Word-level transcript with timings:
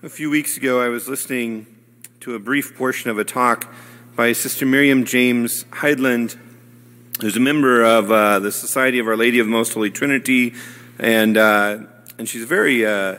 A 0.00 0.08
few 0.08 0.30
weeks 0.30 0.56
ago, 0.56 0.80
I 0.80 0.86
was 0.90 1.08
listening 1.08 1.66
to 2.20 2.36
a 2.36 2.38
brief 2.38 2.76
portion 2.76 3.10
of 3.10 3.18
a 3.18 3.24
talk 3.24 3.74
by 4.14 4.30
Sister 4.30 4.64
Miriam 4.64 5.04
James 5.04 5.64
Heidland, 5.72 6.38
who's 7.20 7.36
a 7.36 7.40
member 7.40 7.82
of 7.82 8.08
uh, 8.08 8.38
the 8.38 8.52
Society 8.52 9.00
of 9.00 9.08
Our 9.08 9.16
Lady 9.16 9.40
of 9.40 9.48
Most 9.48 9.74
Holy 9.74 9.90
Trinity, 9.90 10.54
and 11.00 11.36
uh, 11.36 11.78
and 12.16 12.28
she's 12.28 12.44
a 12.44 12.46
very 12.46 12.86
uh, 12.86 13.16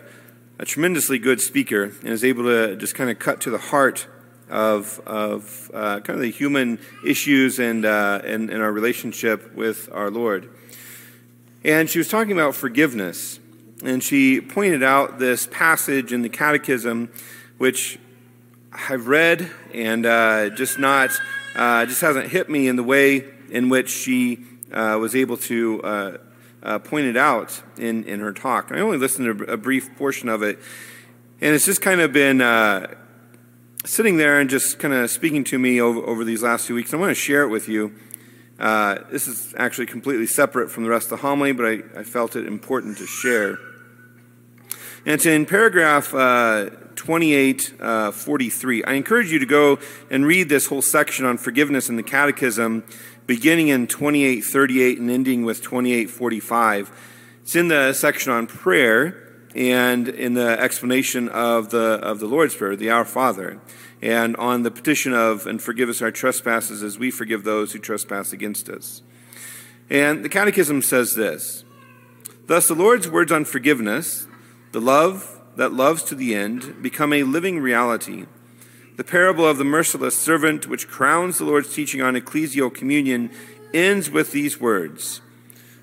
a 0.57 0.63
tremendously 0.63 1.19
good 1.19 1.41
speaker, 1.41 1.91
and 1.99 2.11
is 2.11 2.23
able 2.23 2.43
to 2.45 2.77
just 2.77 2.95
kind 2.95 3.09
of 3.09 3.19
cut 3.19 3.41
to 3.41 3.49
the 3.49 3.57
heart 3.57 4.07
of 4.49 5.01
of 5.05 5.69
uh, 5.73 5.99
kind 5.99 6.15
of 6.15 6.21
the 6.21 6.31
human 6.31 6.79
issues 7.05 7.59
and, 7.59 7.83
uh, 7.83 8.21
and 8.23 8.49
and 8.49 8.61
our 8.61 8.71
relationship 8.71 9.53
with 9.53 9.89
our 9.91 10.09
Lord. 10.09 10.49
And 11.61 11.89
she 11.89 11.97
was 11.97 12.07
talking 12.07 12.31
about 12.31 12.55
forgiveness 12.55 13.41
and 13.83 14.03
she 14.03 14.41
pointed 14.41 14.83
out 14.83 15.19
this 15.19 15.47
passage 15.47 16.11
in 16.11 16.21
the 16.21 16.29
Catechism, 16.29 17.11
which 17.57 17.97
I've 18.71 19.07
read 19.07 19.49
and 19.73 20.05
uh, 20.05 20.49
just 20.49 20.79
not, 20.79 21.11
uh, 21.55 21.85
just 21.85 22.01
hasn't 22.01 22.27
hit 22.27 22.49
me 22.49 22.67
in 22.67 22.75
the 22.75 22.83
way 22.83 23.25
in 23.49 23.69
which 23.69 23.89
she 23.89 24.45
uh, 24.71 24.97
was 24.99 25.15
able 25.15 25.37
to 25.37 25.81
uh, 25.81 26.17
uh, 26.61 26.79
point 26.79 27.07
it 27.07 27.17
out 27.17 27.61
in, 27.77 28.03
in 28.03 28.19
her 28.19 28.33
talk. 28.33 28.71
I 28.71 28.79
only 28.79 28.97
listened 28.97 29.39
to 29.39 29.51
a 29.51 29.57
brief 29.57 29.95
portion 29.97 30.29
of 30.29 30.43
it, 30.43 30.59
and 31.41 31.55
it's 31.55 31.65
just 31.65 31.81
kind 31.81 32.01
of 32.01 32.11
been 32.11 32.41
uh, 32.41 32.93
sitting 33.85 34.17
there 34.17 34.39
and 34.39 34.49
just 34.49 34.77
kind 34.77 34.93
of 34.93 35.09
speaking 35.09 35.43
to 35.45 35.57
me 35.57 35.79
over, 35.79 35.99
over 36.01 36.23
these 36.23 36.43
last 36.43 36.67
few 36.67 36.75
weeks. 36.75 36.93
I 36.93 36.97
want 36.97 37.11
to 37.11 37.15
share 37.15 37.43
it 37.43 37.49
with 37.49 37.69
you. 37.69 37.93
this 38.57 39.27
is 39.27 39.55
actually 39.57 39.87
completely 39.87 40.27
separate 40.27 40.69
from 40.69 40.83
the 40.83 40.89
rest 40.89 41.05
of 41.05 41.11
the 41.11 41.27
homily, 41.27 41.53
but 41.53 41.65
I, 41.65 41.99
I 42.01 42.03
felt 42.03 42.35
it 42.35 42.45
important 42.45 42.97
to 42.97 43.07
share. 43.07 43.57
And 45.05 45.15
it's 45.15 45.25
in 45.25 45.45
paragraph 45.45 46.13
uh, 46.13 46.69
2843. 46.95 48.83
Uh, 48.83 48.89
I 48.89 48.93
encourage 48.93 49.31
you 49.31 49.39
to 49.39 49.45
go 49.45 49.79
and 50.09 50.25
read 50.25 50.49
this 50.49 50.67
whole 50.67 50.81
section 50.81 51.25
on 51.25 51.37
forgiveness 51.37 51.87
in 51.87 51.95
the 51.95 52.03
Catechism, 52.03 52.83
beginning 53.25 53.69
in 53.69 53.87
2838 53.87 54.99
and 54.99 55.09
ending 55.09 55.45
with 55.45 55.61
2845. 55.61 56.91
It's 57.43 57.55
in 57.55 57.69
the 57.69 57.93
section 57.93 58.33
on 58.33 58.47
prayer 58.47 59.25
and 59.55 60.09
in 60.09 60.33
the 60.33 60.59
explanation 60.59 61.29
of 61.29 61.69
the, 61.69 61.99
of 62.01 62.19
the 62.19 62.27
Lord's 62.27 62.55
Prayer, 62.55 62.75
the 62.75 62.89
Our 62.89 63.05
Father, 63.05 63.59
and 64.01 64.35
on 64.35 64.63
the 64.63 64.71
petition 64.71 65.13
of, 65.13 65.47
and 65.47 65.61
forgive 65.61 65.89
us 65.89 66.01
our 66.01 66.11
trespasses 66.11 66.83
as 66.83 66.99
we 66.99 67.09
forgive 67.09 67.43
those 67.43 67.71
who 67.71 67.79
trespass 67.79 68.33
against 68.33 68.69
us. 68.69 69.01
And 69.89 70.23
the 70.23 70.29
Catechism 70.29 70.81
says 70.81 71.15
this 71.15 71.63
Thus, 72.47 72.67
the 72.67 72.75
Lord's 72.75 73.09
words 73.09 73.31
on 73.31 73.45
forgiveness, 73.45 74.27
the 74.71 74.81
love 74.81 75.39
that 75.55 75.73
loves 75.73 76.03
to 76.03 76.15
the 76.15 76.35
end, 76.35 76.81
become 76.81 77.11
a 77.11 77.23
living 77.23 77.59
reality. 77.59 78.25
The 78.95 79.03
parable 79.03 79.47
of 79.47 79.57
the 79.57 79.63
merciless 79.63 80.17
servant, 80.17 80.67
which 80.67 80.87
crowns 80.87 81.37
the 81.37 81.45
Lord's 81.45 81.73
teaching 81.73 82.01
on 82.01 82.15
ecclesial 82.15 82.73
communion, 82.73 83.31
ends 83.73 84.09
with 84.09 84.31
these 84.31 84.59
words 84.59 85.21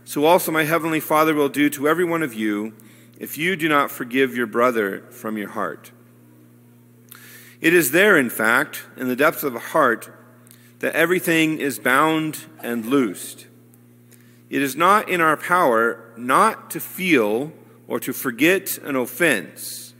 So 0.05 0.25
also 0.25 0.51
my 0.51 0.65
heavenly 0.65 1.01
Father 1.01 1.35
will 1.35 1.49
do 1.49 1.69
to 1.71 1.89
every 1.89 2.05
one 2.05 2.23
of 2.23 2.35
you 2.35 2.75
if 3.19 3.39
you 3.39 3.57
do 3.57 3.69
not 3.69 3.91
forgive 3.91 4.37
your 4.37 4.47
brother 4.47 5.01
from 5.11 5.39
your 5.39 5.51
heart. 5.51 5.93
It 7.61 7.73
is 7.73 7.91
there, 7.91 8.17
in 8.17 8.31
fact, 8.31 8.85
in 8.97 9.09
the 9.09 9.17
depths 9.17 9.43
of 9.43 9.53
the 9.53 9.59
heart, 9.59 10.11
that 10.81 10.95
everything 10.95 11.59
is 11.59 11.79
bound 11.79 12.45
and 12.61 12.85
loosed. 12.85 13.47
It 14.51 14.63
is 14.63 14.77
not 14.77 15.09
in 15.09 15.21
our 15.21 15.37
power 15.37 16.13
not 16.17 16.71
to 16.71 16.81
feel 16.81 17.53
or 17.89 18.01
to 18.01 18.13
forget 18.13 18.79
an 18.79 18.97
offense. 18.97 19.95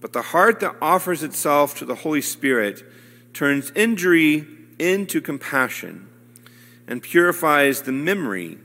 But 0.00 0.12
the 0.12 0.22
heart 0.22 0.60
that 0.60 0.76
offers 0.82 1.22
itself 1.22 1.76
to 1.78 1.84
the 1.84 1.94
Holy 1.94 2.20
Spirit 2.20 2.82
turns 3.32 3.72
injury 3.74 4.46
into 4.78 5.20
compassion 5.20 6.08
and 6.86 7.02
purifies 7.02 7.82
the 7.82 7.92
memory 7.92 8.58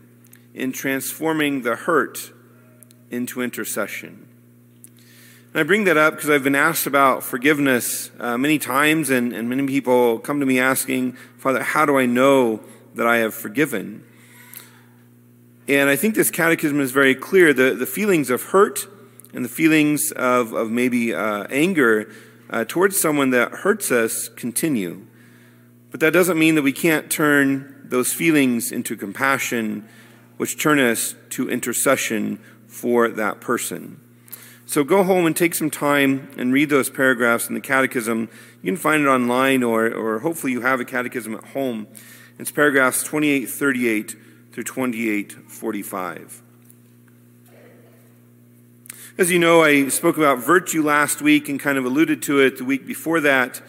in 0.53 0.71
transforming 0.71 1.61
the 1.61 1.75
hurt 1.75 2.31
into 3.09 3.41
intercession. 3.41 4.27
And 5.53 5.61
I 5.61 5.63
bring 5.63 5.85
that 5.85 5.97
up 5.97 6.15
because 6.15 6.29
I've 6.29 6.43
been 6.43 6.55
asked 6.55 6.85
about 6.85 7.23
forgiveness 7.23 8.11
uh, 8.19 8.37
many 8.37 8.59
times, 8.59 9.09
and, 9.09 9.33
and 9.33 9.49
many 9.49 9.65
people 9.65 10.19
come 10.19 10.39
to 10.39 10.45
me 10.45 10.59
asking, 10.59 11.13
Father, 11.37 11.63
how 11.63 11.85
do 11.85 11.97
I 11.97 12.05
know 12.05 12.59
that 12.93 13.07
I 13.07 13.17
have 13.17 13.33
forgiven? 13.33 14.03
And 15.69 15.87
I 15.87 15.95
think 15.95 16.15
this 16.15 16.31
catechism 16.31 16.79
is 16.79 16.91
very 16.91 17.13
clear. 17.13 17.53
The, 17.53 17.75
the 17.75 17.85
feelings 17.85 18.31
of 18.31 18.41
hurt 18.41 18.87
and 19.35 19.45
the 19.45 19.49
feelings 19.49 20.11
of, 20.11 20.51
of 20.51 20.71
maybe 20.71 21.13
uh, 21.13 21.43
anger 21.51 22.11
uh, 22.49 22.65
towards 22.67 22.99
someone 22.99 23.29
that 23.29 23.51
hurts 23.51 23.91
us 23.91 24.29
continue. 24.29 25.05
But 25.91 25.99
that 25.99 26.11
doesn't 26.11 26.39
mean 26.39 26.55
that 26.55 26.63
we 26.63 26.71
can't 26.71 27.11
turn 27.11 27.81
those 27.83 28.11
feelings 28.11 28.71
into 28.71 28.95
compassion, 28.95 29.87
which 30.37 30.59
turn 30.59 30.79
us 30.79 31.13
to 31.29 31.47
intercession 31.51 32.39
for 32.65 33.07
that 33.07 33.39
person. 33.39 34.01
So 34.65 34.83
go 34.83 35.03
home 35.03 35.27
and 35.27 35.37
take 35.37 35.53
some 35.53 35.69
time 35.69 36.31
and 36.35 36.51
read 36.51 36.69
those 36.69 36.89
paragraphs 36.89 37.47
in 37.47 37.53
the 37.53 37.61
catechism. 37.61 38.29
You 38.63 38.71
can 38.71 38.75
find 38.75 39.03
it 39.03 39.07
online, 39.07 39.61
or, 39.61 39.85
or 39.93 40.19
hopefully 40.19 40.51
you 40.51 40.61
have 40.61 40.79
a 40.79 40.85
catechism 40.85 41.35
at 41.35 41.43
home. 41.49 41.85
It's 42.39 42.49
paragraphs 42.49 43.03
28, 43.03 43.45
38 43.45 44.15
through 44.59 44.65
2845. 44.65 46.41
As 49.17 49.31
you 49.31 49.39
know, 49.39 49.63
I 49.63 49.87
spoke 49.87 50.17
about 50.17 50.39
virtue 50.39 50.83
last 50.83 51.21
week 51.21 51.47
and 51.47 51.57
kind 51.57 51.77
of 51.77 51.85
alluded 51.85 52.21
to 52.23 52.41
it 52.41 52.57
the 52.57 52.65
week 52.65 52.85
before 52.85 53.21
that. 53.21 53.61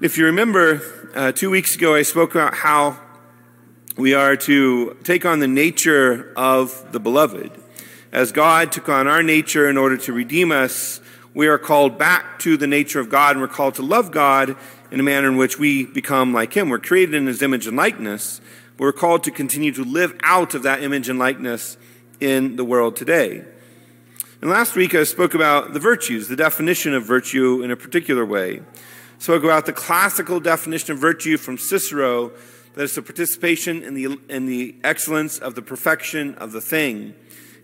If 0.00 0.16
you 0.16 0.26
remember, 0.26 0.82
uh, 1.16 1.32
two 1.32 1.50
weeks 1.50 1.74
ago, 1.74 1.96
I 1.96 2.02
spoke 2.02 2.36
about 2.36 2.54
how 2.54 3.00
we 3.96 4.14
are 4.14 4.36
to 4.36 4.96
take 5.02 5.26
on 5.26 5.40
the 5.40 5.48
nature 5.48 6.32
of 6.36 6.92
the 6.92 7.00
beloved. 7.00 7.50
As 8.12 8.30
God 8.30 8.70
took 8.70 8.88
on 8.88 9.08
our 9.08 9.24
nature 9.24 9.68
in 9.68 9.76
order 9.76 9.96
to 9.96 10.12
redeem 10.12 10.52
us, 10.52 11.00
we 11.34 11.48
are 11.48 11.58
called 11.58 11.98
back 11.98 12.38
to 12.40 12.56
the 12.56 12.68
nature 12.68 13.00
of 13.00 13.10
God 13.10 13.32
and 13.32 13.40
we're 13.40 13.48
called 13.48 13.74
to 13.76 13.82
love 13.82 14.12
God 14.12 14.54
in 14.92 15.00
a 15.00 15.02
manner 15.02 15.26
in 15.26 15.36
which 15.36 15.58
we 15.58 15.86
become 15.86 16.32
like 16.32 16.52
Him. 16.56 16.68
We're 16.68 16.78
created 16.78 17.16
in 17.16 17.26
His 17.26 17.42
image 17.42 17.66
and 17.66 17.76
likeness, 17.76 18.40
we're 18.78 18.92
called 18.92 19.24
to 19.24 19.30
continue 19.30 19.72
to 19.72 19.84
live 19.84 20.16
out 20.22 20.54
of 20.54 20.62
that 20.62 20.82
image 20.82 21.08
and 21.08 21.18
likeness 21.18 21.76
in 22.20 22.56
the 22.56 22.64
world 22.64 22.96
today. 22.96 23.44
And 24.40 24.50
last 24.50 24.76
week 24.76 24.94
I 24.94 25.02
spoke 25.02 25.34
about 25.34 25.72
the 25.72 25.80
virtues, 25.80 26.28
the 26.28 26.36
definition 26.36 26.94
of 26.94 27.04
virtue 27.04 27.62
in 27.62 27.72
a 27.72 27.76
particular 27.76 28.24
way. 28.24 28.60
I 28.60 29.20
spoke 29.20 29.42
about 29.42 29.66
the 29.66 29.72
classical 29.72 30.38
definition 30.38 30.92
of 30.92 30.98
virtue 30.98 31.36
from 31.36 31.58
Cicero, 31.58 32.32
that 32.74 32.84
is 32.84 32.94
the 32.94 33.02
participation 33.02 33.82
in 33.82 33.94
the, 33.94 34.20
in 34.28 34.46
the 34.46 34.76
excellence 34.84 35.38
of 35.38 35.56
the 35.56 35.62
perfection 35.62 36.36
of 36.36 36.52
the 36.52 36.60
thing. 36.60 37.16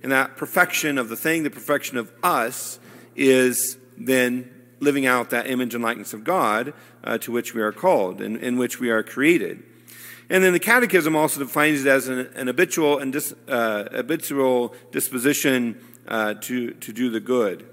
And 0.03 0.10
that 0.10 0.36
perfection 0.36 0.98
of 0.98 1.08
the 1.08 1.16
thing, 1.16 1.44
the 1.44 1.50
perfection 1.50 1.97
of 1.97 2.12
us, 2.24 2.80
is 3.14 3.78
then 3.97 4.50
living 4.80 5.06
out 5.06 5.30
that 5.30 5.47
image 5.47 5.74
and 5.74 5.84
likeness 5.84 6.12
of 6.12 6.24
God 6.24 6.74
uh, 7.04 7.19
to 7.19 7.30
which 7.30 7.54
we 7.54 7.62
are 7.62 7.70
called 7.70 8.20
and 8.20 8.36
in 8.36 8.58
which 8.58 8.80
we 8.80 8.91
are 8.91 9.04
created. 9.04 9.62
And 10.30 10.42
then 10.42 10.52
the 10.52 10.60
Catechism 10.60 11.14
also 11.14 11.40
defines 11.40 11.84
it 11.84 11.88
as 11.88 12.08
an, 12.08 12.30
an 12.34 12.46
habitual 12.46 12.98
and 12.98 13.12
dis, 13.12 13.34
uh, 13.46 13.84
habitual 13.90 14.74
disposition 14.90 15.78
uh, 16.08 16.34
to, 16.34 16.72
to 16.72 16.92
do 16.92 17.10
the 17.10 17.20
good. 17.20 17.66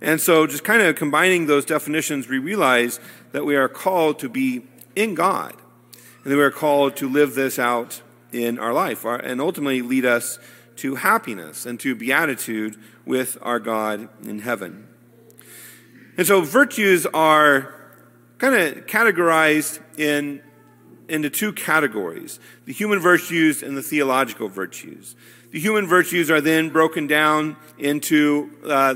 And 0.00 0.20
so, 0.20 0.46
just 0.46 0.64
kind 0.64 0.80
of 0.80 0.94
combining 0.96 1.46
those 1.46 1.64
definitions, 1.64 2.28
we 2.28 2.38
realize 2.38 3.00
that 3.32 3.44
we 3.44 3.56
are 3.56 3.68
called 3.68 4.20
to 4.20 4.28
be 4.28 4.62
in 4.94 5.14
God, 5.14 5.56
and 6.22 6.32
that 6.32 6.36
we 6.36 6.42
are 6.42 6.52
called 6.52 6.96
to 6.96 7.08
live 7.08 7.34
this 7.34 7.58
out 7.58 8.00
in 8.32 8.58
our 8.58 8.72
life, 8.72 9.04
and 9.04 9.40
ultimately 9.40 9.82
lead 9.82 10.04
us 10.04 10.38
to 10.76 10.94
happiness 10.94 11.66
and 11.66 11.80
to 11.80 11.96
beatitude 11.96 12.76
with 13.04 13.36
our 13.42 13.58
God 13.58 14.08
in 14.22 14.40
heaven. 14.40 14.86
And 16.16 16.26
so, 16.26 16.42
virtues 16.42 17.04
are 17.06 17.77
kind 18.38 18.54
of 18.54 18.86
categorized 18.86 19.80
in, 19.98 20.40
into 21.08 21.28
two 21.28 21.52
categories 21.52 22.40
the 22.64 22.72
human 22.72 23.00
virtues 23.00 23.62
and 23.62 23.76
the 23.76 23.82
theological 23.82 24.48
virtues. 24.48 25.16
The 25.50 25.60
human 25.60 25.86
virtues 25.86 26.30
are 26.30 26.40
then 26.40 26.68
broken 26.70 27.06
down 27.06 27.56
into 27.78 28.50
uh, 28.66 28.94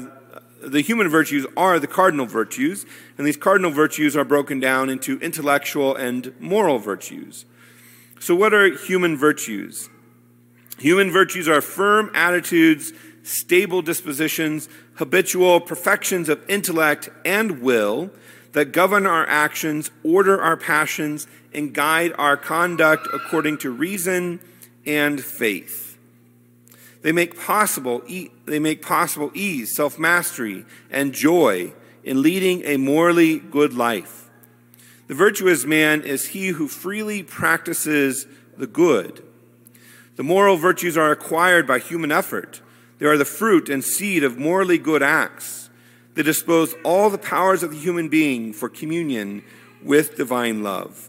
the 0.62 0.80
human 0.80 1.08
virtues 1.08 1.46
are 1.56 1.78
the 1.80 1.86
cardinal 1.86 2.26
virtues, 2.26 2.86
and 3.18 3.26
these 3.26 3.36
cardinal 3.36 3.70
virtues 3.70 4.16
are 4.16 4.24
broken 4.24 4.60
down 4.60 4.90
into 4.90 5.18
intellectual 5.18 5.96
and 5.96 6.32
moral 6.40 6.78
virtues. 6.78 7.44
So, 8.20 8.36
what 8.36 8.54
are 8.54 8.72
human 8.76 9.16
virtues? 9.16 9.88
Human 10.78 11.10
virtues 11.10 11.48
are 11.48 11.60
firm 11.60 12.10
attitudes, 12.14 12.92
stable 13.22 13.82
dispositions, 13.82 14.68
habitual 14.94 15.60
perfections 15.60 16.28
of 16.28 16.44
intellect 16.48 17.08
and 17.24 17.60
will 17.60 18.10
that 18.52 18.72
govern 18.72 19.06
our 19.06 19.26
actions, 19.26 19.90
order 20.02 20.40
our 20.40 20.56
passions, 20.56 21.26
and 21.54 21.74
guide 21.74 22.12
our 22.18 22.36
conduct 22.36 23.08
according 23.12 23.58
to 23.58 23.70
reason 23.70 24.40
and 24.86 25.22
faith. 25.22 25.98
They 27.02 27.12
make 27.12 27.38
possible, 27.38 28.02
they 28.46 28.58
make 28.58 28.82
possible 28.82 29.30
ease, 29.34 29.74
self 29.74 29.98
mastery, 29.98 30.64
and 30.90 31.12
joy 31.12 31.72
in 32.04 32.22
leading 32.22 32.62
a 32.64 32.76
morally 32.76 33.38
good 33.38 33.74
life. 33.74 34.30
The 35.08 35.14
virtuous 35.14 35.64
man 35.64 36.02
is 36.02 36.28
he 36.28 36.48
who 36.48 36.68
freely 36.68 37.22
practices 37.22 38.26
the 38.56 38.66
good. 38.66 39.22
The 40.16 40.22
moral 40.22 40.56
virtues 40.56 40.96
are 40.96 41.10
acquired 41.10 41.66
by 41.66 41.78
human 41.78 42.12
effort. 42.12 42.60
They 42.98 43.06
are 43.06 43.16
the 43.16 43.24
fruit 43.24 43.68
and 43.68 43.82
seed 43.82 44.22
of 44.22 44.38
morally 44.38 44.78
good 44.78 45.02
acts. 45.02 45.61
They 46.14 46.22
dispose 46.22 46.74
all 46.84 47.10
the 47.10 47.18
powers 47.18 47.62
of 47.62 47.70
the 47.70 47.78
human 47.78 48.08
being 48.08 48.52
for 48.52 48.68
communion 48.68 49.42
with 49.82 50.16
divine 50.16 50.62
love. 50.62 51.08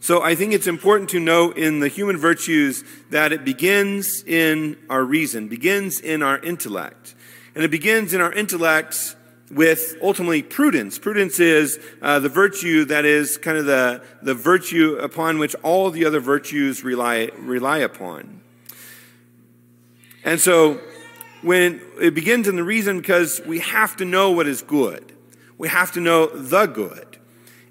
So 0.00 0.22
I 0.22 0.34
think 0.34 0.54
it's 0.54 0.66
important 0.66 1.10
to 1.10 1.20
note 1.20 1.58
in 1.58 1.80
the 1.80 1.88
human 1.88 2.16
virtues 2.16 2.84
that 3.10 3.32
it 3.32 3.44
begins 3.44 4.24
in 4.24 4.78
our 4.88 5.04
reason, 5.04 5.46
begins 5.48 6.00
in 6.00 6.22
our 6.22 6.38
intellect. 6.38 7.14
And 7.54 7.62
it 7.62 7.70
begins 7.70 8.14
in 8.14 8.20
our 8.20 8.32
intellect 8.32 9.14
with 9.50 9.96
ultimately 10.00 10.42
prudence. 10.42 10.98
Prudence 10.98 11.38
is 11.38 11.78
uh, 12.00 12.18
the 12.18 12.28
virtue 12.28 12.84
that 12.86 13.04
is 13.04 13.36
kind 13.36 13.58
of 13.58 13.66
the, 13.66 14.02
the 14.22 14.34
virtue 14.34 14.96
upon 14.96 15.38
which 15.38 15.54
all 15.56 15.90
the 15.90 16.06
other 16.06 16.20
virtues 16.20 16.82
rely, 16.82 17.30
rely 17.36 17.78
upon. 17.78 18.40
And 20.24 20.40
so 20.40 20.80
when 21.42 21.80
it 22.00 22.14
begins 22.14 22.48
in 22.48 22.56
the 22.56 22.64
reason 22.64 22.98
because 22.98 23.40
we 23.46 23.60
have 23.60 23.96
to 23.96 24.04
know 24.04 24.30
what 24.30 24.46
is 24.46 24.62
good. 24.62 25.12
We 25.58 25.68
have 25.68 25.92
to 25.92 26.00
know 26.00 26.26
the 26.26 26.66
good 26.66 27.10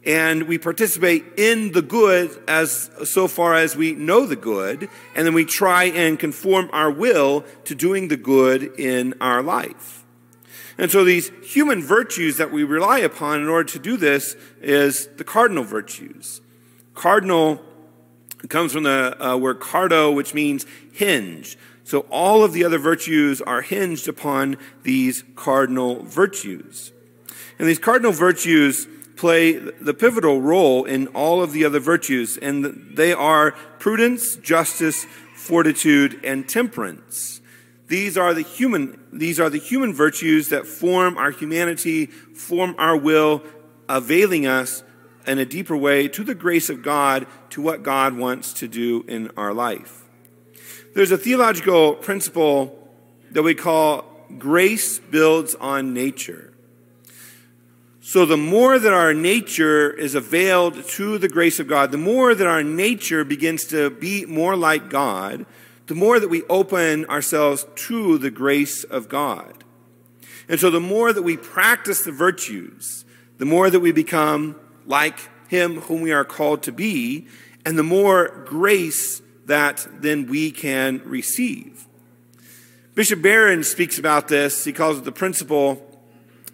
and 0.06 0.44
we 0.44 0.58
participate 0.58 1.26
in 1.38 1.72
the 1.72 1.82
good 1.82 2.42
as 2.48 2.90
so 3.04 3.28
far 3.28 3.56
as 3.56 3.76
we 3.76 3.94
know 3.94 4.26
the 4.26 4.36
good, 4.36 4.90
and 5.16 5.28
then 5.28 5.34
we 5.34 5.46
try 5.46 5.86
and 5.86 6.18
conform 6.18 6.70
our 6.72 6.90
will 6.90 7.44
to 7.66 7.76
doing 7.76 8.08
the 8.08 8.18
good 8.18 8.64
in 8.80 9.14
our 9.20 9.44
life. 9.44 10.06
And 10.78 10.90
so 10.90 11.04
these 11.04 11.32
human 11.44 11.84
virtues 11.84 12.38
that 12.38 12.52
we 12.52 12.64
rely 12.64 13.00
upon 13.00 13.42
in 13.42 13.50
order 13.50 13.70
to 13.72 13.80
do 13.80 13.98
this 13.98 14.38
is 14.62 15.08
the 15.18 15.26
cardinal 15.26 15.66
virtues. 15.66 16.40
Cardinal 16.94 17.62
comes 18.48 18.72
from 18.72 18.84
the 18.84 19.18
uh, 19.24 19.36
word 19.36 19.60
cardo, 19.60 20.16
which 20.16 20.34
means 20.34 20.66
hinge. 20.94 21.58
So 21.90 22.02
all 22.12 22.44
of 22.44 22.54
the 22.54 22.64
other 22.66 22.78
virtues 22.78 23.42
are 23.42 23.64
hinged 23.64 24.08
upon 24.08 24.58
these 24.84 25.24
cardinal 25.36 26.04
virtues. 26.04 26.92
And 27.58 27.68
these 27.68 27.80
cardinal 27.80 28.12
virtues 28.12 28.88
play 29.16 29.54
the 29.54 29.96
pivotal 29.96 30.40
role 30.40 30.86
in 30.86 31.08
all 31.08 31.42
of 31.42 31.52
the 31.52 31.66
other 31.66 31.80
virtues, 31.80 32.38
and 32.38 32.96
they 32.96 33.12
are 33.12 33.54
prudence, 33.80 34.36
justice, 34.36 35.08
fortitude, 35.34 36.24
and 36.24 36.48
temperance. 36.48 37.42
These 37.88 38.20
are 38.20 38.36
the 38.36 38.44
human, 38.44 39.04
these 39.12 39.40
are 39.40 39.50
the 39.50 39.58
human 39.58 39.92
virtues 39.92 40.50
that 40.50 40.68
form 40.68 41.18
our 41.18 41.32
humanity, 41.32 42.06
form 42.06 42.76
our 42.78 42.96
will, 42.96 43.42
availing 43.90 44.46
us 44.46 44.84
in 45.26 45.40
a 45.40 45.46
deeper 45.46 45.76
way 45.76 46.08
to 46.10 46.24
the 46.24 46.36
grace 46.36 46.70
of 46.70 46.84
God, 46.84 47.26
to 47.50 47.64
what 47.64 47.82
God 47.82 48.16
wants 48.16 48.54
to 48.54 48.68
do 48.68 49.04
in 49.08 49.32
our 49.36 49.56
life. 49.56 49.99
There's 50.96 51.12
a 51.12 51.18
theological 51.18 51.94
principle 51.94 52.76
that 53.32 53.44
we 53.44 53.54
call 53.54 54.06
grace 54.38 54.98
builds 55.00 55.54
on 55.56 55.94
nature. 55.94 56.54
So, 58.02 58.26
the 58.26 58.38
more 58.38 58.80
that 58.80 58.92
our 58.92 59.14
nature 59.14 59.92
is 59.92 60.16
availed 60.16 60.84
to 60.90 61.20
the 61.20 61.30
grace 61.30 61.60
of 61.60 61.68
God, 61.68 61.92
the 61.92 62.00
more 62.00 62.34
that 62.34 62.48
our 62.48 62.64
nature 62.64 63.24
begins 63.24 63.66
to 63.66 63.92
be 63.92 64.26
more 64.26 64.56
like 64.56 64.90
God, 64.90 65.46
the 65.86 65.94
more 65.94 66.20
that 66.20 66.30
we 66.30 66.42
open 66.44 67.06
ourselves 67.06 67.68
to 67.88 68.18
the 68.18 68.32
grace 68.32 68.84
of 68.84 69.10
God. 69.10 69.64
And 70.48 70.60
so, 70.60 70.72
the 70.72 70.80
more 70.80 71.14
that 71.14 71.22
we 71.22 71.38
practice 71.38 72.04
the 72.04 72.12
virtues, 72.12 73.06
the 73.38 73.46
more 73.46 73.70
that 73.70 73.80
we 73.80 73.92
become 73.92 74.56
like 74.88 75.20
Him 75.48 75.82
whom 75.82 76.02
we 76.02 76.12
are 76.12 76.26
called 76.26 76.64
to 76.64 76.72
be, 76.72 77.28
and 77.64 77.78
the 77.78 77.84
more 77.84 78.44
grace 78.48 79.22
that 79.50 79.86
then 80.00 80.26
we 80.26 80.50
can 80.50 81.02
receive. 81.06 81.86
Bishop 82.96 83.22
Barron 83.22 83.64
speaks 83.64 84.00
about 84.00 84.28
this. 84.28 84.66
He 84.66 84.74
calls 84.74 84.98
it 84.98 85.04
the 85.04 85.12
principle 85.12 85.86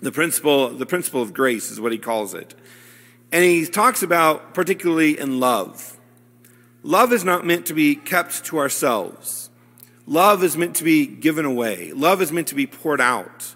the 0.02 0.12
principle, 0.12 0.70
the 0.70 0.86
principle 0.86 1.22
of 1.22 1.34
grace 1.34 1.72
is 1.72 1.80
what 1.80 1.92
he 1.92 1.98
calls 1.98 2.34
it. 2.34 2.54
And 3.32 3.44
he 3.44 3.66
talks 3.66 4.04
about, 4.04 4.54
particularly 4.54 5.18
in 5.18 5.40
love. 5.40 5.98
Love 6.84 7.12
is 7.12 7.24
not 7.24 7.46
meant 7.46 7.66
to 7.68 7.74
be 7.74 7.96
kept 7.96 8.46
to 8.46 8.60
ourselves. 8.60 9.50
Love 10.06 10.44
is 10.44 10.56
meant 10.56 10.76
to 10.76 10.84
be 10.84 11.08
given 11.08 11.46
away. 11.46 11.92
Love 11.94 12.22
is 12.22 12.32
meant 12.32 12.48
to 12.50 12.56
be 12.56 12.68
poured 12.68 13.02
out. 13.02 13.56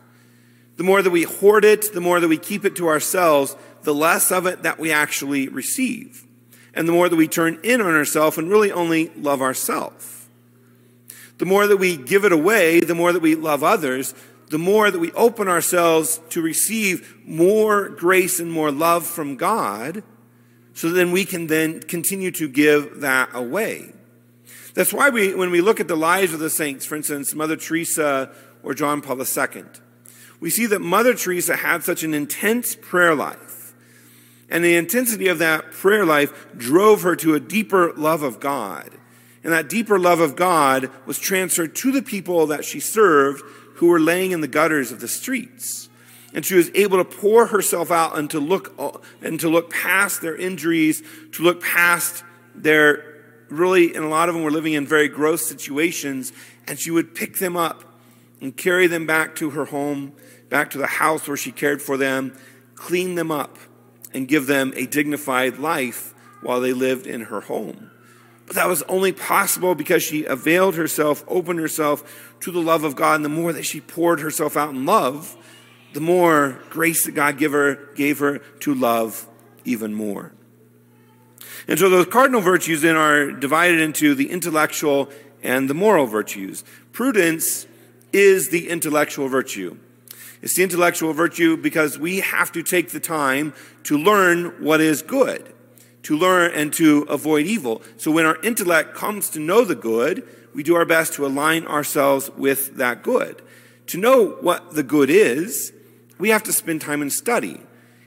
The 0.77 0.83
more 0.83 1.01
that 1.01 1.12
we 1.12 1.24
hoard 1.24 1.65
it, 1.65 1.94
the 1.94 2.01
more 2.01 2.19
that 2.19 2.27
we 2.27 2.38
keep 2.38 2.65
it 2.65 2.75
to 2.77 2.88
ourselves, 2.88 3.56
the 3.83 3.94
less 3.94 4.31
of 4.31 4.47
it 4.47 4.63
that 4.63 4.80
we 4.80 4.92
actually 4.92 5.50
receive. 5.50 6.25
And 6.74 6.88
the 6.88 6.92
more 6.92 7.10
that 7.10 7.16
we 7.16 7.27
turn 7.27 7.60
in 7.63 7.81
on 7.81 7.94
ourselves 7.95 8.38
and 8.38 8.50
really 8.50 8.71
only 8.71 9.10
love 9.16 9.42
ourselves. 9.42 10.27
The 11.38 11.45
more 11.45 11.68
that 11.68 11.77
we 11.77 11.98
give 11.98 12.25
it 12.25 12.31
away, 12.31 12.80
the 12.81 12.95
more 12.95 13.13
that 13.13 13.21
we 13.21 13.36
love 13.36 13.63
others, 13.63 14.13
the 14.50 14.60
more 14.60 14.92
that 14.92 15.00
we 15.00 15.12
open 15.13 15.48
ourselves 15.48 16.19
to 16.30 16.42
receive 16.42 17.18
more 17.25 17.89
grace 17.89 18.39
and 18.39 18.51
more 18.51 18.71
love 18.71 19.06
from 19.06 19.36
God, 19.36 20.04
so 20.74 20.89
then 20.89 21.12
we 21.12 21.25
can 21.25 21.48
then 21.48 21.81
continue 21.81 22.31
to 22.31 22.48
give 22.48 23.01
that 23.01 23.30
away. 23.33 23.94
That's 24.74 24.94
why 24.94 25.10
we, 25.10 25.33
when 25.33 25.51
we 25.51 25.62
look 25.62 25.80
at 25.80 25.88
the 25.88 25.98
lives 25.98 26.33
of 26.33 26.39
the 26.39 26.50
saints, 26.50 26.86
for 26.86 26.95
instance, 26.95 27.33
Mother 27.36 27.56
Teresa 27.56 28.31
or 28.63 28.74
John 28.74 29.01
Paul 29.01 29.19
II, 29.19 29.63
we 30.39 30.50
see 30.50 30.66
that 30.68 30.80
Mother 30.80 31.13
Teresa 31.13 31.57
had 31.57 31.83
such 31.83 32.04
an 32.04 32.13
intense 32.13 32.75
prayer 32.75 33.13
life. 33.13 33.58
And 34.49 34.63
the 34.63 34.75
intensity 34.75 35.27
of 35.27 35.39
that 35.39 35.71
prayer 35.71 36.05
life 36.05 36.47
drove 36.57 37.03
her 37.03 37.15
to 37.17 37.35
a 37.35 37.39
deeper 37.39 37.93
love 37.93 38.23
of 38.23 38.39
God. 38.39 38.89
And 39.43 39.53
that 39.53 39.69
deeper 39.69 39.99
love 39.99 40.19
of 40.19 40.35
God 40.35 40.89
was 41.05 41.19
transferred 41.19 41.75
to 41.77 41.91
the 41.91 42.01
people 42.01 42.47
that 42.47 42.65
she 42.65 42.79
served 42.79 43.43
who 43.75 43.87
were 43.87 43.99
laying 43.99 44.31
in 44.31 44.41
the 44.41 44.47
gutters 44.47 44.91
of 44.91 44.99
the 44.99 45.07
streets. 45.07 45.87
And 46.33 46.45
she 46.45 46.55
was 46.55 46.69
able 46.75 46.97
to 46.97 47.05
pour 47.05 47.47
herself 47.47 47.89
out 47.91 48.17
and 48.17 48.29
to 48.31 48.39
look 48.39 48.75
and 49.21 49.39
to 49.39 49.49
look 49.49 49.71
past 49.71 50.21
their 50.21 50.35
injuries, 50.35 51.01
to 51.33 51.43
look 51.43 51.61
past 51.61 52.23
their 52.53 53.09
really, 53.49 53.95
and 53.95 54.05
a 54.05 54.07
lot 54.07 54.29
of 54.29 54.35
them 54.35 54.43
were 54.43 54.51
living 54.51 54.73
in 54.73 54.85
very 54.85 55.07
gross 55.07 55.45
situations, 55.45 56.31
and 56.67 56.79
she 56.79 56.91
would 56.91 57.15
pick 57.15 57.37
them 57.37 57.57
up 57.57 57.83
and 58.41 58.55
carry 58.55 58.87
them 58.87 59.05
back 59.05 59.35
to 59.35 59.51
her 59.51 59.65
home, 59.65 60.13
back 60.49 60.69
to 60.71 60.77
the 60.77 60.87
house 60.87 61.27
where 61.27 61.37
she 61.37 61.51
cared 61.51 61.81
for 61.81 61.97
them, 61.97 62.37
clean 62.75 63.15
them 63.15 63.31
up, 63.31 63.57
and 64.13 64.28
give 64.28 64.47
them 64.47 64.73
a 64.75 64.85
dignified 64.85 65.57
life 65.57 66.13
while 66.42 66.59
they 66.59 66.73
lived 66.73 67.06
in 67.06 67.21
her 67.21 67.42
home. 67.42 67.92
But 68.45 68.56
that 68.56 68.68
was 68.68 68.81
only 68.83 69.11
possible 69.11 69.75
because 69.75 70.01
she 70.01 70.25
availed 70.25 70.75
herself, 70.75 71.23
opened 71.28 71.59
herself 71.59 72.33
to 72.42 72.51
the 72.51 72.61
love 72.61 72.83
of 72.83 72.95
God. 72.95 73.18
And 73.18 73.25
the 73.25 73.30
more 73.30 73.54
that 73.54 73.66
she 73.66 73.80
poured 73.80 74.21
herself 74.21 74.57
out 74.57 74.71
in 74.71 74.85
love, 74.85 75.37
the 75.94 75.99
more 75.99 76.59
grace 76.69 77.06
that 77.06 77.11
God 77.11 77.37
gave 77.37 77.51
her, 77.51 77.75
gave 77.95 78.19
her 78.19 78.39
to 78.61 78.73
love 78.73 79.28
even 79.66 79.94
more. 79.94 80.33
And 81.68 81.78
so 81.78 81.89
those 81.89 82.07
cardinal 82.07 82.42
virtues 82.42 82.81
then 82.81 82.95
are 82.95 83.31
divided 83.31 83.81
into 83.81 84.16
the 84.16 84.31
intellectual 84.31 85.09
and 85.44 85.69
the 85.69 85.75
moral 85.75 86.07
virtues. 86.07 86.63
Prudence 86.92 87.68
is 88.11 88.49
the 88.49 88.69
intellectual 88.69 89.28
virtue. 89.28 89.78
It's 90.41 90.55
the 90.55 90.63
intellectual 90.63 91.13
virtue 91.13 91.57
because 91.57 91.99
we 91.99 92.21
have 92.21 92.51
to 92.53 92.63
take 92.63 92.89
the 92.89 92.99
time 92.99 93.53
to 93.83 93.97
learn 93.97 94.63
what 94.63 94.81
is 94.81 95.01
good 95.01 95.53
to 96.03 96.17
learn 96.17 96.51
and 96.53 96.73
to 96.73 97.03
avoid 97.03 97.45
evil. 97.45 97.81
So 97.97 98.11
when 98.11 98.25
our 98.25 98.41
intellect 98.41 98.95
comes 98.95 99.29
to 99.31 99.39
know 99.39 99.63
the 99.63 99.75
good, 99.75 100.27
we 100.53 100.63
do 100.63 100.75
our 100.75 100.85
best 100.85 101.13
to 101.13 101.25
align 101.25 101.67
ourselves 101.67 102.29
with 102.31 102.77
that 102.77 103.03
good. 103.03 103.41
To 103.87 103.97
know 103.97 104.37
what 104.41 104.73
the 104.73 104.83
good 104.83 105.09
is, 105.09 105.73
we 106.17 106.29
have 106.29 106.43
to 106.43 106.53
spend 106.53 106.81
time 106.81 107.01
in 107.01 107.09
study. 107.09 107.61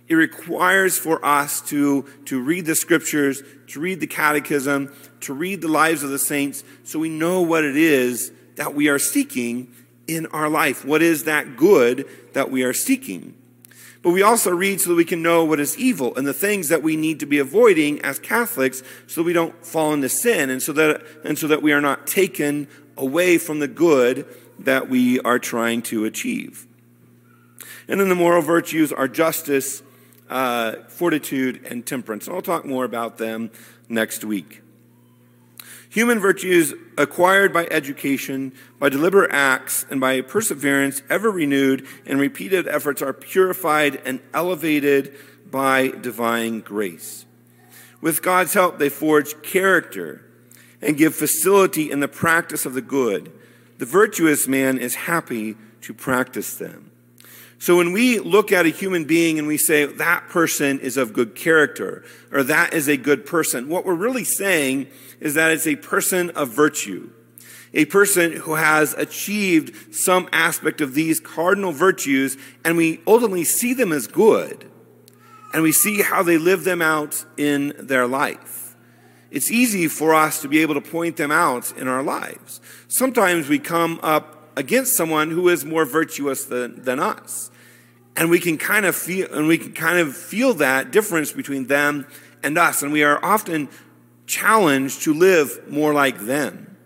It 0.09 0.15
requires 0.15 0.99
for 0.99 1.25
us 1.25 1.61
to, 1.69 2.03
to 2.27 2.43
read 2.43 2.67
the 2.67 2.75
scriptures, 2.75 3.43
to 3.69 3.81
read 3.81 4.01
the 4.01 4.07
catechism, 4.07 4.93
to 5.21 5.33
read 5.33 5.61
the 5.61 5.69
lives 5.69 6.03
of 6.03 6.11
the 6.11 6.19
saints, 6.19 6.65
so 6.85 6.99
we 6.99 7.09
know 7.09 7.41
what 7.41 7.65
it 7.65 7.77
is 7.77 8.33
that 8.57 8.75
we 8.75 8.89
are 8.89 8.99
seeking 8.99 9.73
in 10.07 10.27
our 10.27 10.49
life. 10.49 10.85
What 10.85 11.03
is 11.03 11.25
that 11.25 11.57
good 11.57 12.09
that 12.33 12.51
we 12.51 12.63
are 12.63 12.73
seeking? 12.73 13.35
But 14.03 14.11
we 14.11 14.23
also 14.23 14.51
read 14.51 14.81
so 14.81 14.91
that 14.91 14.97
we 14.97 15.05
can 15.05 15.23
know 15.23 15.45
what 15.45 15.61
is 15.61 15.79
evil 15.79 16.15
and 16.17 16.27
the 16.27 16.35
things 16.35 16.69
that 16.69 16.83
we 16.83 16.97
need 16.97 17.21
to 17.21 17.27
be 17.27 17.39
avoiding 17.39 18.01
as 18.03 18.19
Catholics 18.19 18.83
so 19.07 19.21
that 19.21 19.27
we 19.27 19.33
don't 19.33 19.65
fall 19.65 19.95
into 19.95 20.09
sin 20.09 20.51
and 20.51 20.61
so 20.61 20.73
that, 20.73 21.03
and 21.25 21.39
so 21.39 21.47
that 21.47 21.63
we 21.63 21.73
are 21.73 21.81
not 21.81 22.07
taken 22.07 22.67
away 22.97 23.39
from 23.39 23.61
the 23.61 23.69
good 23.69 24.27
that 24.59 24.89
we 24.89 25.21
are 25.21 25.39
trying 25.39 25.83
to 25.83 26.05
achieve. 26.05 26.67
And 27.87 28.01
then 28.01 28.09
the 28.09 28.15
moral 28.17 28.43
virtues 28.43 28.93
are 28.93 29.07
justice, 29.07 29.83
uh, 30.29 30.77
fortitude, 30.89 31.65
and 31.67 31.87
temperance. 31.87 32.27
And 32.27 32.35
I'll 32.35 32.43
talk 32.43 32.65
more 32.65 32.85
about 32.85 33.19
them 33.19 33.51
next 33.89 34.25
week. 34.25 34.62
Human 35.93 36.21
virtues 36.21 36.73
acquired 36.97 37.53
by 37.53 37.67
education, 37.67 38.55
by 38.79 38.89
deliberate 38.89 39.31
acts, 39.31 39.85
and 39.91 40.01
by 40.01 40.23
perseverance, 40.23 41.03
ever 41.11 41.31
renewed 41.31 41.87
and 42.07 42.19
repeated 42.19 42.67
efforts, 42.67 43.03
are 43.03 43.13
purified 43.13 44.01
and 44.07 44.21
elevated 44.33 45.15
by 45.51 45.89
divine 45.89 46.61
grace. 46.61 47.27
With 48.01 48.23
God's 48.23 48.55
help, 48.55 48.79
they 48.79 48.89
forge 48.89 49.43
character 49.43 50.25
and 50.81 50.97
give 50.97 51.15
facility 51.15 51.91
in 51.91 52.01
the 52.01 52.09
practice 52.09 52.65
of 52.65 52.73
the 52.73 52.81
good. 52.81 53.31
The 53.77 53.85
virtuous 53.85 54.49
man 54.49 54.79
is 54.79 54.95
happy 54.95 55.57
to 55.83 55.93
practice 55.93 56.57
them. 56.57 56.92
So 57.63 57.77
when 57.77 57.93
we 57.93 58.19
look 58.19 58.51
at 58.51 58.67
a 58.67 58.71
human 58.71 59.05
being 59.05 59.39
and 59.39 59.47
we 59.47 59.57
say 59.57 59.85
that 59.85 60.29
person 60.29 60.81
is 60.81 60.97
of 60.97 61.13
good 61.13 61.37
character 61.37 62.03
or 62.33 62.43
that 62.43 62.75
is 62.75 62.89
a 62.89 62.97
good 62.97 63.25
person, 63.25 63.69
what 63.69 63.87
we're 63.87 63.95
really 63.95 64.25
saying 64.25 64.89
is 65.21 65.35
that 65.35 65.53
it's 65.53 65.69
a 65.69 65.77
person 65.77 66.31
of 66.31 66.49
virtue. 66.49 67.13
A 67.73 67.85
person 67.85 68.33
who 68.33 68.57
has 68.57 68.95
achieved 68.95 69.95
some 69.95 70.29
aspect 70.33 70.81
of 70.81 70.95
these 70.95 71.21
cardinal 71.21 71.71
virtues 71.71 72.37
and 72.65 72.77
we 72.77 73.01
ultimately 73.07 73.45
see 73.45 73.75
them 73.75 73.93
as 73.93 74.09
good 74.09 74.69
and 75.55 75.63
we 75.63 75.71
see 75.71 76.03
how 76.03 76.25
they 76.25 76.39
live 76.39 76.65
them 76.65 76.83
out 76.83 77.25
in 77.37 77.75
their 77.79 78.09
life. 78.09 78.75
It's 79.31 79.53
easy 79.53 79.87
for 79.87 80.17
us 80.17 80.43
to 80.43 80.49
be 80.49 80.63
able 80.63 80.75
to 80.75 80.81
point 80.81 81.17
them 81.17 81.31
out 81.31 81.71
in 81.77 81.87
our 81.87 82.03
lives. 82.03 82.61
Sometimes 82.89 83.49
we 83.49 83.61
come 83.61 84.01
up 84.03 84.51
against 84.57 84.97
someone 84.97 85.31
who 85.31 85.49
is 85.49 85.65
more 85.65 85.85
virtuous 85.85 86.45
than, 86.45 86.83
than 86.83 86.99
us 86.99 87.51
and 88.17 88.31
we 88.31 88.41
can 88.41 88.59
kind 88.59 88.87
of 88.87 88.95
feel 88.95 89.33
and 89.33 89.47
we 89.47 89.59
can 89.59 89.73
kind 89.73 89.99
of 89.99 90.17
feel 90.17 90.55
that 90.55 90.91
difference 90.91 91.33
between 91.33 91.67
them 91.67 92.07
and 92.43 92.59
us. 92.59 92.83
And 92.83 92.93
we 92.93 93.03
are 93.03 93.25
often 93.25 93.69
challenged 94.27 95.03
to 95.03 95.15
live 95.15 95.69
more 95.69 95.93
like 95.93 96.21
them. 96.21 96.77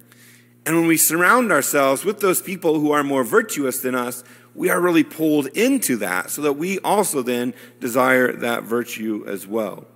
And 0.64 0.76
when 0.76 0.87
we 0.87 0.97
surround 0.97 1.52
ourselves 1.52 2.04
with 2.04 2.21
those 2.21 2.42
people 2.42 2.80
who 2.80 2.90
are 2.92 3.04
more 3.04 3.23
virtuous 3.25 3.80
than 3.80 3.95
us 3.95 4.25
we 4.56 4.71
are 4.71 4.80
really 4.80 5.04
pulled 5.04 5.47
into 5.49 5.97
that 5.97 6.30
so 6.30 6.42
that 6.42 6.54
we 6.54 6.78
also 6.80 7.23
then 7.23 7.54
desire 7.78 8.33
that 8.33 8.64
virtue 8.64 9.23
as 9.26 9.47
well. 9.47 9.87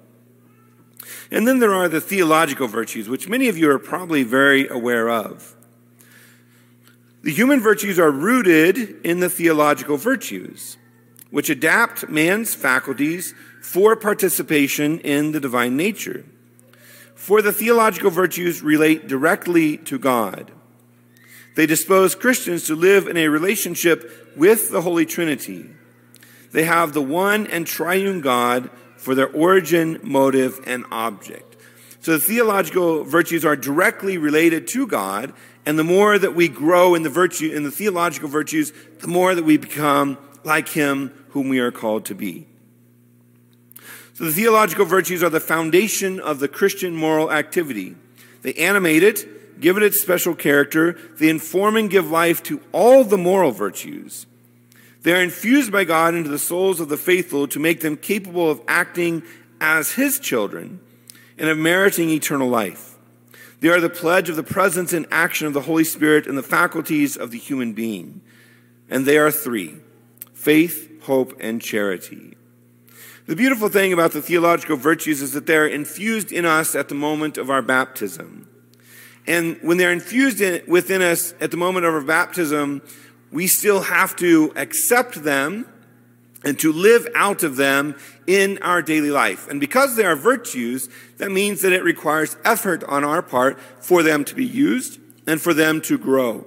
And 1.30 1.48
then 1.48 1.58
there 1.58 1.74
are 1.74 1.88
the 1.88 2.00
theological 2.00 2.68
virtues 2.68 3.08
which 3.08 3.28
many 3.28 3.48
of 3.48 3.56
you 3.56 3.70
are 3.70 3.78
probably 3.78 4.22
very 4.22 4.68
aware 4.68 5.08
of. 5.08 5.56
The 7.22 7.32
human 7.32 7.60
virtues 7.60 7.98
are 7.98 8.10
rooted 8.10 9.04
in 9.04 9.20
the 9.20 9.30
theological 9.30 9.96
virtues 9.96 10.76
which 11.30 11.50
adapt 11.50 12.08
man's 12.08 12.54
faculties 12.54 13.34
for 13.60 13.94
participation 13.96 14.98
in 15.00 15.32
the 15.32 15.40
divine 15.40 15.76
nature. 15.76 16.24
For 17.14 17.42
the 17.42 17.52
theological 17.52 18.10
virtues 18.10 18.62
relate 18.62 19.06
directly 19.06 19.76
to 19.78 19.98
God. 19.98 20.50
They 21.54 21.66
dispose 21.66 22.14
Christians 22.14 22.64
to 22.66 22.74
live 22.74 23.06
in 23.06 23.16
a 23.16 23.28
relationship 23.28 24.32
with 24.36 24.70
the 24.70 24.80
Holy 24.80 25.04
Trinity. 25.04 25.68
They 26.52 26.64
have 26.64 26.92
the 26.92 27.02
one 27.02 27.46
and 27.46 27.66
triune 27.66 28.20
God 28.20 28.70
for 28.96 29.14
their 29.14 29.28
origin, 29.28 30.00
motive, 30.02 30.60
and 30.66 30.84
object. 30.90 31.56
So 32.00 32.12
the 32.12 32.18
theological 32.18 33.04
virtues 33.04 33.44
are 33.44 33.56
directly 33.56 34.16
related 34.16 34.66
to 34.68 34.86
God, 34.86 35.34
and 35.66 35.78
the 35.78 35.84
more 35.84 36.18
that 36.18 36.34
we 36.34 36.48
grow 36.48 36.94
in 36.94 37.02
the 37.02 37.10
virtue 37.10 37.52
in 37.52 37.62
the 37.62 37.70
theological 37.70 38.28
virtues, 38.28 38.72
the 39.00 39.08
more 39.08 39.34
that 39.34 39.44
we 39.44 39.58
become 39.58 40.16
like 40.44 40.68
him 40.68 41.12
whom 41.30 41.48
we 41.48 41.58
are 41.58 41.70
called 41.70 42.04
to 42.06 42.14
be. 42.14 42.46
So 44.14 44.24
the 44.24 44.32
theological 44.32 44.84
virtues 44.84 45.22
are 45.22 45.30
the 45.30 45.40
foundation 45.40 46.20
of 46.20 46.40
the 46.40 46.48
Christian 46.48 46.94
moral 46.94 47.32
activity. 47.32 47.96
They 48.42 48.54
animate 48.54 49.02
it, 49.02 49.60
give 49.60 49.76
it 49.76 49.82
its 49.82 50.00
special 50.00 50.34
character, 50.34 50.98
they 51.18 51.28
inform 51.28 51.76
and 51.76 51.90
give 51.90 52.10
life 52.10 52.42
to 52.44 52.60
all 52.72 53.04
the 53.04 53.18
moral 53.18 53.50
virtues. 53.50 54.26
They 55.02 55.14
are 55.14 55.22
infused 55.22 55.72
by 55.72 55.84
God 55.84 56.14
into 56.14 56.28
the 56.28 56.38
souls 56.38 56.80
of 56.80 56.88
the 56.88 56.96
faithful 56.96 57.48
to 57.48 57.58
make 57.58 57.80
them 57.80 57.96
capable 57.96 58.50
of 58.50 58.60
acting 58.68 59.22
as 59.60 59.92
His 59.92 60.18
children 60.18 60.80
and 61.38 61.48
of 61.48 61.56
meriting 61.56 62.10
eternal 62.10 62.48
life. 62.48 62.96
They 63.60 63.68
are 63.68 63.80
the 63.80 63.88
pledge 63.88 64.28
of 64.28 64.36
the 64.36 64.42
presence 64.42 64.92
and 64.92 65.06
action 65.10 65.46
of 65.46 65.52
the 65.54 65.62
Holy 65.62 65.84
Spirit 65.84 66.26
in 66.26 66.34
the 66.34 66.42
faculties 66.42 67.16
of 67.16 67.30
the 67.30 67.38
human 67.38 67.72
being. 67.72 68.20
And 68.88 69.06
they 69.06 69.18
are 69.18 69.30
three 69.30 69.76
faith, 70.32 70.89
hope, 71.02 71.36
and 71.40 71.60
charity. 71.60 72.36
The 73.26 73.36
beautiful 73.36 73.68
thing 73.68 73.92
about 73.92 74.12
the 74.12 74.22
theological 74.22 74.76
virtues 74.76 75.22
is 75.22 75.32
that 75.32 75.46
they're 75.46 75.66
infused 75.66 76.32
in 76.32 76.44
us 76.44 76.74
at 76.74 76.88
the 76.88 76.94
moment 76.94 77.38
of 77.38 77.50
our 77.50 77.62
baptism. 77.62 78.48
And 79.26 79.58
when 79.62 79.76
they're 79.76 79.92
infused 79.92 80.40
in, 80.40 80.62
within 80.66 81.02
us 81.02 81.34
at 81.40 81.50
the 81.50 81.56
moment 81.56 81.86
of 81.86 81.94
our 81.94 82.00
baptism, 82.00 82.82
we 83.30 83.46
still 83.46 83.82
have 83.82 84.16
to 84.16 84.52
accept 84.56 85.22
them 85.22 85.66
and 86.44 86.58
to 86.58 86.72
live 86.72 87.06
out 87.14 87.42
of 87.42 87.56
them 87.56 87.94
in 88.26 88.58
our 88.62 88.82
daily 88.82 89.10
life. 89.10 89.48
And 89.48 89.60
because 89.60 89.94
they 89.94 90.04
are 90.04 90.16
virtues, 90.16 90.88
that 91.18 91.30
means 91.30 91.62
that 91.62 91.72
it 91.72 91.84
requires 91.84 92.36
effort 92.44 92.82
on 92.84 93.04
our 93.04 93.22
part 93.22 93.60
for 93.78 94.02
them 94.02 94.24
to 94.24 94.34
be 94.34 94.46
used 94.46 94.98
and 95.26 95.40
for 95.40 95.54
them 95.54 95.80
to 95.82 95.98
grow. 95.98 96.46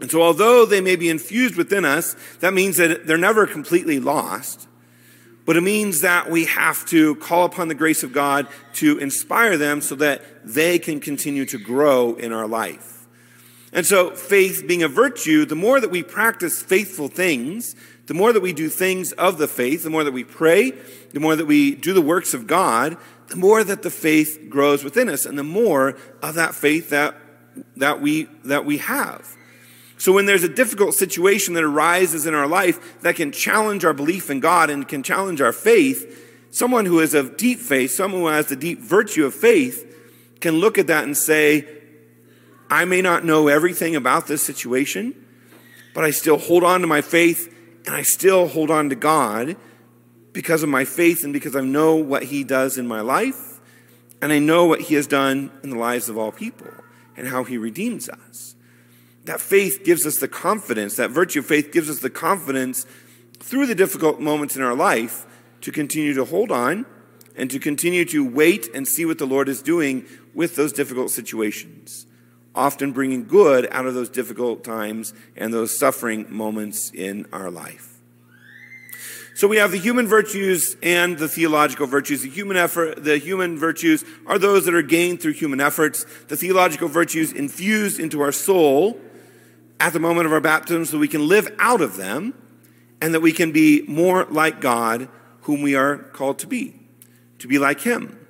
And 0.00 0.10
so, 0.10 0.22
although 0.22 0.66
they 0.66 0.80
may 0.80 0.96
be 0.96 1.08
infused 1.08 1.56
within 1.56 1.84
us, 1.84 2.16
that 2.40 2.52
means 2.52 2.76
that 2.78 3.06
they're 3.06 3.16
never 3.16 3.46
completely 3.46 4.00
lost. 4.00 4.68
But 5.46 5.56
it 5.56 5.60
means 5.60 6.00
that 6.00 6.30
we 6.30 6.46
have 6.46 6.86
to 6.86 7.16
call 7.16 7.44
upon 7.44 7.68
the 7.68 7.74
grace 7.74 8.02
of 8.02 8.12
God 8.12 8.48
to 8.74 8.98
inspire 8.98 9.56
them 9.56 9.80
so 9.80 9.94
that 9.96 10.22
they 10.42 10.78
can 10.78 11.00
continue 11.00 11.44
to 11.46 11.58
grow 11.58 12.14
in 12.14 12.32
our 12.32 12.48
life. 12.48 13.06
And 13.72 13.84
so, 13.84 14.10
faith 14.10 14.64
being 14.66 14.82
a 14.82 14.88
virtue, 14.88 15.44
the 15.44 15.56
more 15.56 15.80
that 15.80 15.90
we 15.90 16.02
practice 16.02 16.62
faithful 16.62 17.08
things, 17.08 17.76
the 18.06 18.14
more 18.14 18.32
that 18.32 18.40
we 18.40 18.52
do 18.52 18.68
things 18.68 19.12
of 19.12 19.38
the 19.38 19.48
faith, 19.48 19.82
the 19.82 19.90
more 19.90 20.04
that 20.04 20.12
we 20.12 20.24
pray, 20.24 20.72
the 21.12 21.20
more 21.20 21.36
that 21.36 21.46
we 21.46 21.74
do 21.74 21.92
the 21.92 22.02
works 22.02 22.34
of 22.34 22.46
God, 22.46 22.96
the 23.28 23.36
more 23.36 23.64
that 23.64 23.82
the 23.82 23.90
faith 23.90 24.46
grows 24.48 24.84
within 24.84 25.08
us, 25.08 25.26
and 25.26 25.38
the 25.38 25.44
more 25.44 25.96
of 26.22 26.34
that 26.34 26.54
faith 26.54 26.90
that, 26.90 27.16
that, 27.76 28.00
we, 28.00 28.28
that 28.44 28.64
we 28.64 28.78
have. 28.78 29.36
So 30.04 30.12
when 30.12 30.26
there's 30.26 30.44
a 30.44 30.50
difficult 30.50 30.92
situation 30.92 31.54
that 31.54 31.64
arises 31.64 32.26
in 32.26 32.34
our 32.34 32.46
life 32.46 33.00
that 33.00 33.16
can 33.16 33.32
challenge 33.32 33.86
our 33.86 33.94
belief 33.94 34.28
in 34.28 34.38
God 34.38 34.68
and 34.68 34.86
can 34.86 35.02
challenge 35.02 35.40
our 35.40 35.50
faith, 35.50 36.50
someone 36.50 36.84
who 36.84 37.00
is 37.00 37.14
of 37.14 37.38
deep 37.38 37.58
faith, 37.58 37.92
someone 37.92 38.20
who 38.20 38.26
has 38.26 38.48
the 38.48 38.54
deep 38.54 38.80
virtue 38.80 39.24
of 39.24 39.32
faith, 39.32 39.90
can 40.40 40.56
look 40.56 40.76
at 40.76 40.88
that 40.88 41.04
and 41.04 41.16
say, 41.16 41.66
I 42.68 42.84
may 42.84 43.00
not 43.00 43.24
know 43.24 43.48
everything 43.48 43.96
about 43.96 44.26
this 44.26 44.42
situation, 44.42 45.14
but 45.94 46.04
I 46.04 46.10
still 46.10 46.36
hold 46.36 46.64
on 46.64 46.82
to 46.82 46.86
my 46.86 47.00
faith 47.00 47.50
and 47.86 47.94
I 47.94 48.02
still 48.02 48.46
hold 48.46 48.70
on 48.70 48.90
to 48.90 48.94
God 48.94 49.56
because 50.34 50.62
of 50.62 50.68
my 50.68 50.84
faith 50.84 51.24
and 51.24 51.32
because 51.32 51.56
I 51.56 51.62
know 51.62 51.96
what 51.96 52.24
He 52.24 52.44
does 52.44 52.76
in 52.76 52.86
my 52.86 53.00
life 53.00 53.58
and 54.20 54.34
I 54.34 54.38
know 54.38 54.66
what 54.66 54.82
He 54.82 54.96
has 54.96 55.06
done 55.06 55.50
in 55.62 55.70
the 55.70 55.78
lives 55.78 56.10
of 56.10 56.18
all 56.18 56.30
people 56.30 56.70
and 57.16 57.28
how 57.28 57.44
He 57.44 57.56
redeems 57.56 58.10
us 58.10 58.53
that 59.24 59.40
faith 59.40 59.84
gives 59.84 60.06
us 60.06 60.18
the 60.18 60.28
confidence, 60.28 60.96
that 60.96 61.10
virtue 61.10 61.40
of 61.40 61.46
faith 61.46 61.72
gives 61.72 61.88
us 61.88 62.00
the 62.00 62.10
confidence 62.10 62.86
through 63.38 63.66
the 63.66 63.74
difficult 63.74 64.20
moments 64.20 64.56
in 64.56 64.62
our 64.62 64.74
life 64.74 65.26
to 65.62 65.72
continue 65.72 66.14
to 66.14 66.24
hold 66.24 66.50
on 66.50 66.86
and 67.36 67.50
to 67.50 67.58
continue 67.58 68.04
to 68.04 68.28
wait 68.28 68.68
and 68.74 68.86
see 68.86 69.04
what 69.04 69.18
the 69.18 69.26
Lord 69.26 69.48
is 69.48 69.62
doing 69.62 70.06
with 70.34 70.56
those 70.56 70.72
difficult 70.72 71.10
situations, 71.10 72.06
often 72.54 72.92
bringing 72.92 73.26
good 73.26 73.66
out 73.70 73.86
of 73.86 73.94
those 73.94 74.08
difficult 74.08 74.62
times 74.62 75.14
and 75.36 75.52
those 75.52 75.76
suffering 75.76 76.26
moments 76.28 76.90
in 76.92 77.26
our 77.32 77.50
life. 77.50 77.90
So 79.36 79.48
we 79.48 79.56
have 79.56 79.72
the 79.72 79.78
human 79.78 80.06
virtues 80.06 80.76
and 80.80 81.18
the 81.18 81.28
theological 81.28 81.88
virtues. 81.88 82.22
The 82.22 82.30
human 82.30 82.56
effort, 82.56 83.02
the 83.02 83.18
human 83.18 83.58
virtues 83.58 84.04
are 84.26 84.38
those 84.38 84.64
that 84.66 84.74
are 84.74 84.82
gained 84.82 85.20
through 85.20 85.32
human 85.32 85.60
efforts. 85.60 86.06
The 86.28 86.36
theological 86.36 86.86
virtues 86.86 87.32
infused 87.32 87.98
into 87.98 88.20
our 88.20 88.30
soul 88.30 89.00
at 89.80 89.92
the 89.92 90.00
moment 90.00 90.26
of 90.26 90.32
our 90.32 90.40
baptism 90.40 90.84
so 90.84 90.98
we 90.98 91.08
can 91.08 91.28
live 91.28 91.54
out 91.58 91.80
of 91.80 91.96
them 91.96 92.34
and 93.00 93.12
that 93.14 93.20
we 93.20 93.32
can 93.32 93.52
be 93.52 93.82
more 93.86 94.24
like 94.24 94.60
God, 94.60 95.08
whom 95.42 95.62
we 95.62 95.74
are 95.74 95.98
called 95.98 96.38
to 96.40 96.46
be, 96.46 96.74
to 97.38 97.48
be 97.48 97.58
like 97.58 97.80
Him, 97.80 98.26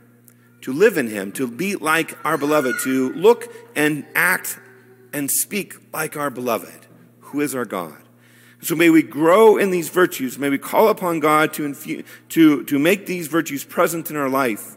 to 0.62 0.72
live 0.72 0.96
in 0.96 1.08
Him, 1.08 1.32
to 1.32 1.46
be 1.46 1.76
like 1.76 2.18
our 2.24 2.36
beloved, 2.36 2.76
to 2.82 3.12
look 3.12 3.52
and 3.76 4.06
act 4.14 4.58
and 5.12 5.30
speak 5.30 5.74
like 5.92 6.16
our 6.16 6.30
beloved, 6.30 6.86
who 7.20 7.40
is 7.40 7.54
our 7.54 7.64
God. 7.64 7.98
So 8.64 8.74
may 8.74 8.88
we 8.88 9.02
grow 9.02 9.58
in 9.58 9.70
these 9.70 9.90
virtues. 9.90 10.38
May 10.38 10.48
we 10.48 10.56
call 10.56 10.88
upon 10.88 11.20
God 11.20 11.52
to, 11.54 11.68
infu- 11.68 12.04
to, 12.30 12.64
to 12.64 12.78
make 12.78 13.04
these 13.04 13.28
virtues 13.28 13.62
present 13.62 14.10
in 14.10 14.16
our 14.16 14.30
life. 14.30 14.76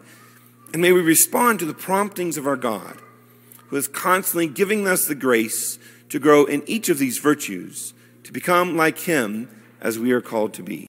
And 0.74 0.82
may 0.82 0.92
we 0.92 1.02
respond 1.02 1.60
to 1.60 1.66
the 1.66 1.74
promptings 1.74 2.36
of 2.36 2.46
our 2.46 2.58
God, 2.58 2.98
who 3.68 3.78
is 3.78 3.88
constantly 3.88 4.48
giving 4.48 4.86
us 4.86 5.08
the 5.08 5.16
grace 5.16 5.80
to 6.10 6.20
grow 6.20 6.46
in 6.46 6.64
each 6.68 6.90
of 6.90 6.98
these 6.98 7.18
virtues, 7.18 7.94
to 8.24 8.32
become 8.32 8.78
like 8.78 9.00
Him 9.00 9.50
as 9.82 10.00
we 10.00 10.12
are 10.12 10.22
called 10.22 10.54
to 10.56 10.64
be. 10.64 10.87